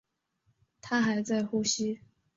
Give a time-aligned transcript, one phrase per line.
[0.81, 1.99] 她还在呼吸